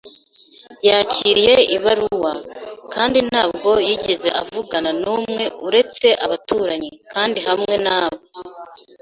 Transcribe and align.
yakiriye 0.87 1.55
ibaruwa, 1.75 2.33
kandi 2.93 3.17
ntabwo 3.29 3.69
yigeze 3.87 4.27
avugana 4.41 4.89
n'umwe 5.01 5.45
uretse 5.67 6.07
abaturanyi, 6.25 6.89
kandi 7.13 7.37
hamwe 7.47 7.73
n'aba, 7.85 8.19